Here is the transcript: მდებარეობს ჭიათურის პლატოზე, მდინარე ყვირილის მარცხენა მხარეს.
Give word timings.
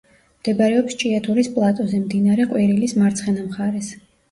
მდებარეობს 0.43 0.97
ჭიათურის 1.03 1.51
პლატოზე, 1.59 2.01
მდინარე 2.07 2.49
ყვირილის 2.55 2.99
მარცხენა 3.03 3.47
მხარეს. 3.53 3.95